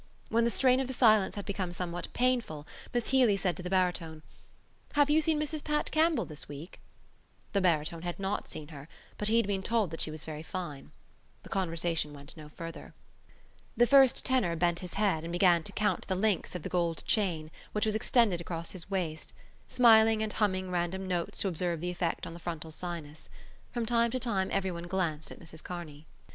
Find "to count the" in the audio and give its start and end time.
15.61-16.15